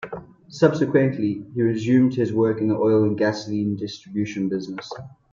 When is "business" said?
4.49-4.89